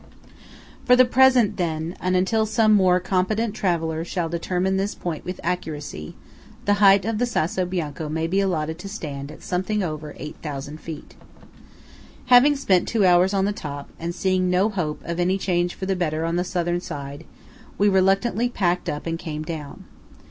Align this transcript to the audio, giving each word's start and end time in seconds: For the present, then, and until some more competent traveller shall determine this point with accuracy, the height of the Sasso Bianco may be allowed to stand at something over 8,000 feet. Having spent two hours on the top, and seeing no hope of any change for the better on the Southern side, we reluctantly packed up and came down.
For 0.83 0.95
the 0.95 1.05
present, 1.05 1.57
then, 1.57 1.95
and 2.01 2.15
until 2.15 2.47
some 2.47 2.73
more 2.73 2.99
competent 2.99 3.53
traveller 3.53 4.03
shall 4.03 4.29
determine 4.29 4.77
this 4.77 4.95
point 4.95 5.23
with 5.23 5.39
accuracy, 5.43 6.15
the 6.65 6.73
height 6.81 7.05
of 7.05 7.19
the 7.19 7.27
Sasso 7.27 7.67
Bianco 7.67 8.09
may 8.09 8.25
be 8.25 8.39
allowed 8.39 8.75
to 8.79 8.89
stand 8.89 9.31
at 9.31 9.43
something 9.43 9.83
over 9.83 10.15
8,000 10.17 10.79
feet. 10.81 11.13
Having 12.25 12.55
spent 12.55 12.87
two 12.87 13.05
hours 13.05 13.31
on 13.31 13.45
the 13.45 13.53
top, 13.53 13.91
and 13.99 14.15
seeing 14.15 14.49
no 14.49 14.69
hope 14.69 15.03
of 15.05 15.19
any 15.19 15.37
change 15.37 15.75
for 15.75 15.85
the 15.85 15.95
better 15.95 16.25
on 16.25 16.35
the 16.35 16.43
Southern 16.43 16.81
side, 16.81 17.23
we 17.77 17.87
reluctantly 17.87 18.49
packed 18.49 18.89
up 18.89 19.05
and 19.05 19.19
came 19.19 19.43
down. 19.43 19.83